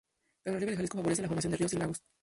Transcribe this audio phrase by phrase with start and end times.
[0.47, 2.01] El relieve de Jalisco favorece la formación de ríos y lagos.